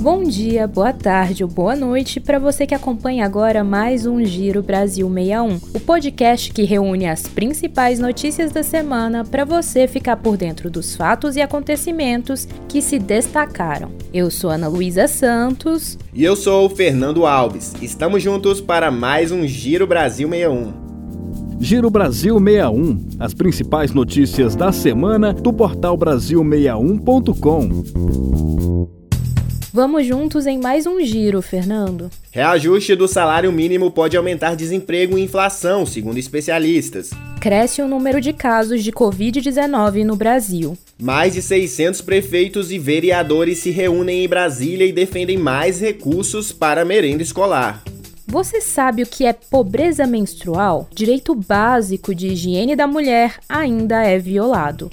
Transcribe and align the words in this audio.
Bom 0.00 0.22
dia, 0.22 0.68
boa 0.68 0.92
tarde 0.92 1.42
ou 1.42 1.50
boa 1.50 1.74
noite 1.74 2.20
para 2.20 2.38
você 2.38 2.64
que 2.64 2.74
acompanha 2.74 3.24
agora 3.24 3.64
mais 3.64 4.06
um 4.06 4.24
Giro 4.24 4.62
Brasil 4.62 5.12
61, 5.12 5.56
o 5.74 5.80
podcast 5.80 6.52
que 6.52 6.62
reúne 6.62 7.08
as 7.08 7.26
principais 7.26 7.98
notícias 7.98 8.52
da 8.52 8.62
semana 8.62 9.24
para 9.24 9.44
você 9.44 9.88
ficar 9.88 10.16
por 10.16 10.36
dentro 10.36 10.70
dos 10.70 10.94
fatos 10.94 11.34
e 11.34 11.40
acontecimentos 11.40 12.46
que 12.68 12.80
se 12.80 12.96
destacaram. 12.96 13.90
Eu 14.14 14.30
sou 14.30 14.50
Ana 14.50 14.68
Luísa 14.68 15.08
Santos. 15.08 15.98
E 16.14 16.22
eu 16.22 16.36
sou 16.36 16.66
o 16.66 16.70
Fernando 16.70 17.26
Alves. 17.26 17.74
Estamos 17.82 18.22
juntos 18.22 18.60
para 18.60 18.92
mais 18.92 19.32
um 19.32 19.44
Giro 19.48 19.84
Brasil 19.84 20.28
61. 20.28 20.74
Giro 21.58 21.90
Brasil 21.90 22.38
61, 22.38 23.04
as 23.18 23.34
principais 23.34 23.92
notícias 23.92 24.54
da 24.54 24.70
semana 24.70 25.32
do 25.32 25.52
portal 25.52 25.98
Brasil61.com. 25.98 28.97
Vamos 29.78 30.04
juntos 30.04 30.44
em 30.44 30.58
mais 30.58 30.86
um 30.88 31.00
giro, 31.00 31.40
Fernando. 31.40 32.10
Reajuste 32.32 32.96
do 32.96 33.06
salário 33.06 33.52
mínimo 33.52 33.92
pode 33.92 34.16
aumentar 34.16 34.56
desemprego 34.56 35.16
e 35.16 35.22
inflação, 35.22 35.86
segundo 35.86 36.18
especialistas. 36.18 37.10
Cresce 37.40 37.80
o 37.80 37.86
número 37.86 38.20
de 38.20 38.32
casos 38.32 38.82
de 38.82 38.90
Covid-19 38.90 40.02
no 40.02 40.16
Brasil. 40.16 40.76
Mais 41.00 41.34
de 41.34 41.42
600 41.42 42.00
prefeitos 42.00 42.72
e 42.72 42.78
vereadores 42.80 43.58
se 43.58 43.70
reúnem 43.70 44.24
em 44.24 44.28
Brasília 44.28 44.84
e 44.84 44.90
defendem 44.90 45.36
mais 45.36 45.80
recursos 45.80 46.50
para 46.50 46.82
a 46.82 46.84
merenda 46.84 47.22
escolar. 47.22 47.80
Você 48.26 48.60
sabe 48.60 49.04
o 49.04 49.06
que 49.06 49.26
é 49.26 49.32
pobreza 49.32 50.08
menstrual? 50.08 50.88
Direito 50.92 51.36
básico 51.36 52.12
de 52.12 52.26
higiene 52.26 52.74
da 52.74 52.88
mulher 52.88 53.36
ainda 53.48 54.02
é 54.02 54.18
violado. 54.18 54.90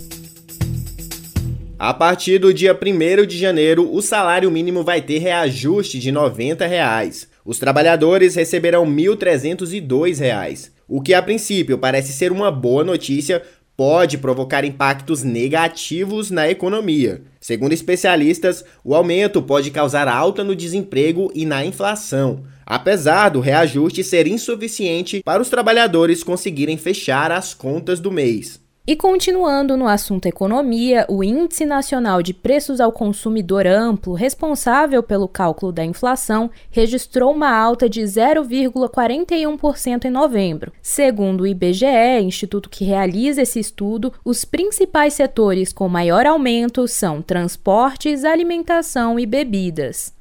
A 1.77 1.93
partir 1.93 2.39
do 2.39 2.53
dia 2.53 2.73
1 2.73 3.25
de 3.25 3.37
janeiro, 3.37 3.93
o 3.93 4.01
salário 4.01 4.49
mínimo 4.49 4.81
vai 4.81 5.01
ter 5.01 5.17
reajuste 5.17 5.99
de 5.99 6.09
90 6.09 6.65
reais. 6.65 7.27
Os 7.43 7.59
trabalhadores 7.59 8.33
receberão 8.35 8.85
1.302 8.85 10.17
reais, 10.17 10.71
o 10.87 11.01
que 11.01 11.13
a 11.13 11.21
princípio 11.21 11.77
parece 11.77 12.13
ser 12.13 12.31
uma 12.31 12.49
boa 12.49 12.85
notícia, 12.85 13.41
pode 13.75 14.17
provocar 14.17 14.63
impactos 14.63 15.21
negativos 15.21 16.31
na 16.31 16.49
economia. 16.49 17.23
Segundo 17.41 17.73
especialistas, 17.73 18.63
o 18.81 18.95
aumento 18.95 19.41
pode 19.41 19.69
causar 19.69 20.07
alta 20.07 20.45
no 20.45 20.55
desemprego 20.55 21.29
e 21.35 21.45
na 21.45 21.65
inflação, 21.65 22.43
apesar 22.65 23.27
do 23.27 23.41
reajuste 23.41 24.01
ser 24.01 24.27
insuficiente 24.27 25.21
para 25.25 25.41
os 25.41 25.49
trabalhadores 25.49 26.23
conseguirem 26.23 26.77
fechar 26.77 27.33
as 27.33 27.53
contas 27.53 27.99
do 27.99 28.13
mês. 28.13 28.64
E 28.87 28.95
continuando 28.95 29.75
no 29.75 29.87
assunto 29.87 30.27
economia, 30.27 31.07
o 31.09 31.23
Índice 31.23 31.65
Nacional 31.65 32.21
de 32.21 32.35
Preços 32.35 32.79
ao 32.79 32.91
Consumidor 32.91 33.65
Amplo, 33.65 34.13
responsável 34.13 35.01
pelo 35.01 35.27
cálculo 35.27 35.71
da 35.71 35.83
inflação, 35.83 36.51
registrou 36.69 37.33
uma 37.33 37.49
alta 37.49 37.89
de 37.89 38.01
0,41% 38.01 40.05
em 40.05 40.11
novembro. 40.11 40.71
Segundo 40.83 41.41
o 41.41 41.47
IBGE, 41.47 42.21
instituto 42.21 42.69
que 42.69 42.85
realiza 42.85 43.41
esse 43.41 43.59
estudo, 43.59 44.13
os 44.23 44.45
principais 44.45 45.15
setores 45.15 45.73
com 45.73 45.89
maior 45.89 46.27
aumento 46.27 46.87
são 46.87 47.23
transportes, 47.23 48.23
alimentação 48.23 49.19
e 49.19 49.25
bebidas. 49.25 50.13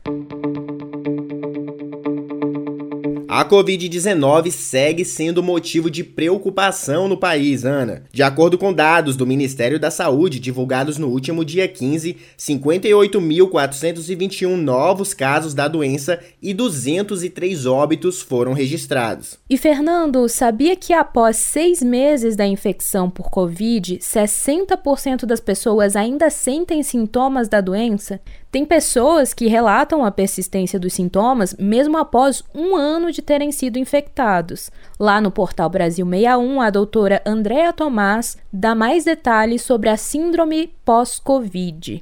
A 3.37 3.45
Covid-19 3.45 4.53
segue 4.53 5.05
sendo 5.05 5.43
motivo 5.43 5.91
de 5.91 6.05
preocupação 6.05 7.09
no 7.09 7.17
país, 7.17 7.65
Ana. 7.65 8.05
De 8.13 8.23
acordo 8.23 8.57
com 8.57 8.73
dados 8.73 9.17
do 9.17 9.27
Ministério 9.27 9.77
da 9.77 9.91
Saúde 9.91 10.39
divulgados 10.39 10.99
no 10.99 11.09
último 11.09 11.45
dia 11.45 11.67
15, 11.67 12.17
58.421 12.39 14.55
novos 14.55 15.12
casos 15.12 15.53
da 15.53 15.67
doença 15.67 16.21
e 16.41 16.55
203 16.55 17.67
óbitos 17.67 18.23
foram 18.23 18.53
registrados. 18.53 19.37
E 19.51 19.59
Fernando, 19.59 20.29
sabia 20.29 20.77
que 20.77 20.93
após 20.93 21.37
seis 21.37 21.83
meses 21.83 22.37
da 22.37 22.47
infecção 22.47 23.11
por 23.11 23.31
Covid, 23.31 23.99
60% 23.99 25.27
das 25.27 25.41
pessoas 25.41 25.97
ainda 25.97 26.31
sentem 26.31 26.84
sintomas 26.84 27.49
da 27.49 27.61
doença? 27.61 28.21
Tem 28.54 28.65
pessoas 28.65 29.34
que 29.34 29.48
relatam 29.48 30.04
a 30.04 30.12
persistência 30.12 30.78
dos 30.78 30.92
sintomas 30.92 31.56
mesmo 31.59 31.98
após 31.98 32.41
um 32.54 32.76
ano 32.76 33.10
de 33.10 33.20
terem 33.20 33.50
sido 33.50 33.81
infectados. 33.81 34.70
Lá 34.97 35.20
no 35.20 35.32
portal 35.32 35.69
Brasil 35.69 36.06
61, 36.09 36.60
a 36.60 36.70
doutora 36.70 37.20
Andréa 37.26 37.72
Tomás 37.72 38.38
dá 38.53 38.72
mais 38.72 39.03
detalhes 39.06 39.62
sobre 39.62 39.88
a 39.88 39.97
síndrome 39.97 40.72
pós-Covid. 40.84 42.00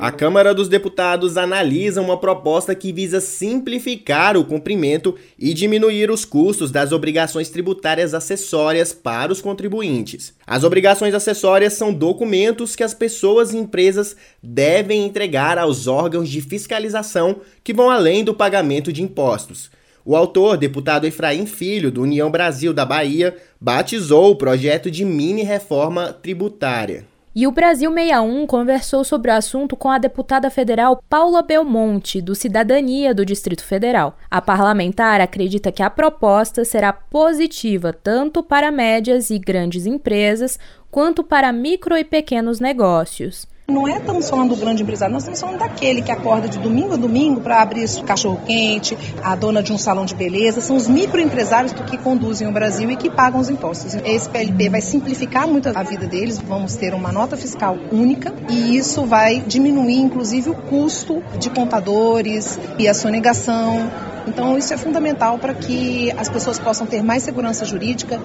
A 0.00 0.12
Câmara 0.12 0.54
dos 0.54 0.68
Deputados 0.68 1.36
analisa 1.36 2.00
uma 2.00 2.16
proposta 2.16 2.72
que 2.72 2.92
visa 2.92 3.20
simplificar 3.20 4.36
o 4.36 4.44
cumprimento 4.44 5.16
e 5.36 5.52
diminuir 5.52 6.08
os 6.08 6.24
custos 6.24 6.70
das 6.70 6.92
obrigações 6.92 7.48
tributárias 7.50 8.14
acessórias 8.14 8.92
para 8.92 9.32
os 9.32 9.40
contribuintes. 9.40 10.32
As 10.46 10.62
obrigações 10.62 11.14
acessórias 11.14 11.72
são 11.72 11.92
documentos 11.92 12.76
que 12.76 12.84
as 12.84 12.94
pessoas 12.94 13.52
e 13.52 13.58
empresas 13.58 14.14
devem 14.40 15.04
entregar 15.04 15.58
aos 15.58 15.88
órgãos 15.88 16.28
de 16.28 16.40
fiscalização 16.40 17.40
que 17.64 17.74
vão 17.74 17.90
além 17.90 18.22
do 18.22 18.32
pagamento 18.32 18.92
de 18.92 19.02
impostos. 19.02 19.68
O 20.04 20.14
autor, 20.14 20.56
deputado 20.56 21.08
Efraim 21.08 21.44
Filho, 21.44 21.90
do 21.90 22.02
União 22.02 22.30
Brasil 22.30 22.72
da 22.72 22.86
Bahia, 22.86 23.36
batizou 23.60 24.30
o 24.30 24.36
projeto 24.36 24.92
de 24.92 25.04
mini 25.04 25.42
reforma 25.42 26.12
tributária. 26.12 27.04
E 27.38 27.46
o 27.46 27.52
Brasil 27.52 27.94
61 27.94 28.48
conversou 28.48 29.04
sobre 29.04 29.30
o 29.30 29.34
assunto 29.34 29.76
com 29.76 29.88
a 29.88 29.96
deputada 29.96 30.50
federal 30.50 31.00
Paula 31.08 31.40
Belmonte, 31.40 32.20
do 32.20 32.34
Cidadania 32.34 33.14
do 33.14 33.24
Distrito 33.24 33.62
Federal. 33.62 34.18
A 34.28 34.42
parlamentar 34.42 35.20
acredita 35.20 35.70
que 35.70 35.80
a 35.80 35.88
proposta 35.88 36.64
será 36.64 36.92
positiva 36.92 37.92
tanto 37.92 38.42
para 38.42 38.72
médias 38.72 39.30
e 39.30 39.38
grandes 39.38 39.86
empresas 39.86 40.58
quanto 40.90 41.22
para 41.22 41.52
micro 41.52 41.96
e 41.96 42.02
pequenos 42.02 42.58
negócios. 42.58 43.46
Não 43.70 43.86
é 43.86 43.98
estamos 43.98 44.30
falando 44.30 44.54
do 44.54 44.56
grande 44.56 44.82
empresário, 44.82 45.12
nós 45.12 45.24
estamos 45.24 45.38
falando 45.38 45.58
daquele 45.58 46.00
que 46.00 46.10
acorda 46.10 46.48
de 46.48 46.58
domingo 46.58 46.94
a 46.94 46.96
domingo 46.96 47.42
para 47.42 47.60
abrir 47.60 47.86
cachorro 48.02 48.40
quente, 48.46 48.96
a 49.22 49.36
dona 49.36 49.62
de 49.62 49.74
um 49.74 49.76
salão 49.76 50.06
de 50.06 50.14
beleza, 50.14 50.62
são 50.62 50.74
os 50.74 50.88
microempresários 50.88 51.74
que 51.74 51.98
conduzem 51.98 52.48
o 52.48 52.50
Brasil 52.50 52.90
e 52.90 52.96
que 52.96 53.10
pagam 53.10 53.38
os 53.38 53.50
impostos. 53.50 53.94
Esse 54.06 54.26
PLP 54.30 54.70
vai 54.70 54.80
simplificar 54.80 55.46
muito 55.46 55.68
a 55.68 55.82
vida 55.82 56.06
deles, 56.06 56.38
vamos 56.38 56.76
ter 56.76 56.94
uma 56.94 57.12
nota 57.12 57.36
fiscal 57.36 57.76
única 57.92 58.32
e 58.48 58.74
isso 58.74 59.04
vai 59.04 59.40
diminuir 59.40 59.98
inclusive 59.98 60.48
o 60.48 60.54
custo 60.54 61.22
de 61.38 61.50
contadores 61.50 62.58
e 62.78 62.88
a 62.88 62.94
sonegação. 62.94 63.90
Então 64.26 64.56
isso 64.56 64.72
é 64.72 64.78
fundamental 64.78 65.38
para 65.38 65.52
que 65.52 66.10
as 66.12 66.30
pessoas 66.30 66.58
possam 66.58 66.86
ter 66.86 67.02
mais 67.02 67.22
segurança 67.22 67.66
jurídica 67.66 68.18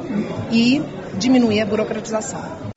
e 0.49 0.81
diminuir 1.17 1.59
a 1.59 1.65
burocratização. 1.65 2.72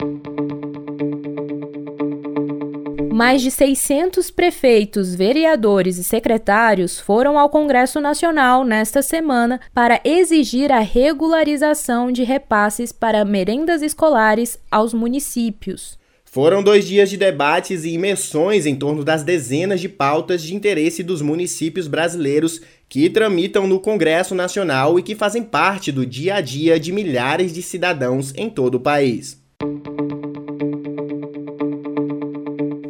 Mais 3.17 3.41
de 3.41 3.51
600 3.51 4.31
prefeitos, 4.31 5.15
vereadores 5.15 5.97
e 5.97 6.05
secretários 6.05 7.01
foram 7.01 7.39
ao 7.39 7.49
Congresso 7.49 7.99
Nacional 7.99 8.63
nesta 8.63 9.01
semana 9.01 9.59
para 9.73 10.03
exigir 10.05 10.71
a 10.71 10.81
regularização 10.81 12.13
de 12.13 12.23
repasses 12.25 12.93
para 12.93 13.25
merendas 13.25 13.81
escolares 13.81 14.59
aos 14.71 14.93
municípios. 14.93 15.99
Foram 16.27 16.63
dois 16.63 16.87
dias 16.87 17.09
de 17.09 17.17
debates 17.17 17.85
e 17.85 17.95
imersões 17.95 18.67
em 18.67 18.77
torno 18.77 19.03
das 19.03 19.23
dezenas 19.23 19.81
de 19.81 19.89
pautas 19.89 20.43
de 20.43 20.55
interesse 20.55 21.03
dos 21.03 21.23
municípios 21.23 21.89
brasileiros 21.89 22.61
que 22.87 23.09
tramitam 23.09 23.67
no 23.67 23.81
Congresso 23.81 24.35
Nacional 24.35 24.99
e 24.99 25.03
que 25.03 25.15
fazem 25.15 25.43
parte 25.43 25.91
do 25.91 26.05
dia 26.05 26.35
a 26.35 26.43
dia 26.43 26.79
de 26.79 26.93
milhares 26.93 27.55
de 27.55 27.63
cidadãos 27.63 28.35
em 28.37 28.51
todo 28.51 28.75
o 28.75 28.81
país. 28.81 29.41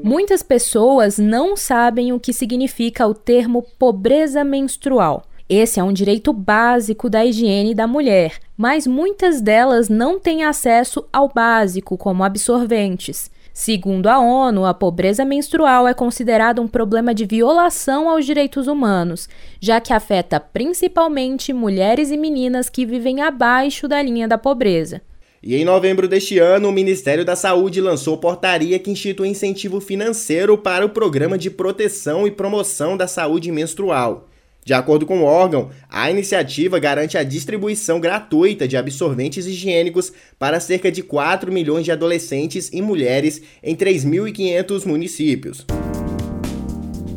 Muitas 0.06 0.40
pessoas 0.40 1.18
não 1.18 1.56
sabem 1.56 2.12
o 2.12 2.20
que 2.20 2.32
significa 2.32 3.04
o 3.08 3.12
termo 3.12 3.60
pobreza 3.76 4.44
menstrual. 4.44 5.24
Esse 5.48 5.80
é 5.80 5.82
um 5.82 5.92
direito 5.92 6.32
básico 6.32 7.10
da 7.10 7.26
higiene 7.26 7.74
da 7.74 7.88
mulher, 7.88 8.38
mas 8.56 8.86
muitas 8.86 9.40
delas 9.40 9.88
não 9.88 10.20
têm 10.20 10.44
acesso 10.44 11.04
ao 11.12 11.28
básico, 11.28 11.98
como 11.98 12.22
absorventes. 12.22 13.32
Segundo 13.52 14.06
a 14.06 14.20
ONU, 14.20 14.64
a 14.64 14.72
pobreza 14.72 15.24
menstrual 15.24 15.88
é 15.88 15.92
considerada 15.92 16.62
um 16.62 16.68
problema 16.68 17.12
de 17.12 17.24
violação 17.24 18.08
aos 18.08 18.24
direitos 18.24 18.68
humanos, 18.68 19.28
já 19.58 19.80
que 19.80 19.92
afeta 19.92 20.38
principalmente 20.38 21.52
mulheres 21.52 22.12
e 22.12 22.16
meninas 22.16 22.68
que 22.68 22.86
vivem 22.86 23.22
abaixo 23.22 23.88
da 23.88 24.00
linha 24.00 24.28
da 24.28 24.38
pobreza. 24.38 25.02
E 25.48 25.54
em 25.54 25.64
novembro 25.64 26.08
deste 26.08 26.40
ano, 26.40 26.70
o 26.70 26.72
Ministério 26.72 27.24
da 27.24 27.36
Saúde 27.36 27.80
lançou 27.80 28.18
portaria 28.18 28.80
que 28.80 28.90
institui 28.90 29.28
incentivo 29.28 29.80
financeiro 29.80 30.58
para 30.58 30.84
o 30.84 30.88
Programa 30.88 31.38
de 31.38 31.48
Proteção 31.50 32.26
e 32.26 32.32
Promoção 32.32 32.96
da 32.96 33.06
Saúde 33.06 33.52
Menstrual. 33.52 34.28
De 34.64 34.74
acordo 34.74 35.06
com 35.06 35.20
o 35.20 35.24
órgão, 35.24 35.70
a 35.88 36.10
iniciativa 36.10 36.80
garante 36.80 37.16
a 37.16 37.22
distribuição 37.22 38.00
gratuita 38.00 38.66
de 38.66 38.76
absorventes 38.76 39.46
higiênicos 39.46 40.12
para 40.36 40.58
cerca 40.58 40.90
de 40.90 41.04
4 41.04 41.52
milhões 41.52 41.84
de 41.84 41.92
adolescentes 41.92 42.68
e 42.72 42.82
mulheres 42.82 43.40
em 43.62 43.76
3.500 43.76 44.84
municípios. 44.84 45.64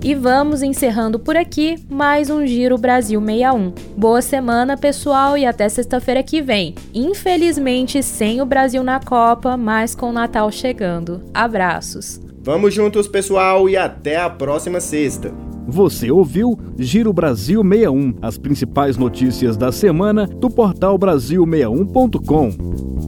E 0.01 0.15
vamos 0.15 0.63
encerrando 0.63 1.19
por 1.19 1.35
aqui 1.35 1.75
mais 1.89 2.29
um 2.29 2.47
Giro 2.47 2.77
Brasil 2.77 3.19
61. 3.19 3.73
Boa 3.97 4.21
semana, 4.21 4.77
pessoal, 4.77 5.37
e 5.37 5.45
até 5.45 5.67
sexta-feira 5.67 6.23
que 6.23 6.41
vem. 6.41 6.73
Infelizmente, 6.93 8.01
sem 8.01 8.41
o 8.41 8.45
Brasil 8.45 8.81
na 8.81 9.01
Copa, 9.01 9.57
mas 9.57 9.93
com 9.93 10.09
o 10.09 10.13
Natal 10.13 10.49
chegando. 10.53 11.21
Abraços. 11.33 12.21
Vamos 12.41 12.73
juntos, 12.73 13.09
pessoal, 13.09 13.67
e 13.67 13.75
até 13.75 14.15
a 14.15 14.29
próxima 14.29 14.79
sexta. 14.79 15.33
Você 15.67 16.09
ouviu 16.09 16.57
Giro 16.77 17.11
Brasil 17.11 17.61
61, 17.61 18.13
as 18.21 18.37
principais 18.37 18.95
notícias 18.95 19.57
da 19.57 19.69
semana 19.69 20.25
do 20.25 20.49
portal 20.49 20.97
Brasil61.com. 20.97 22.98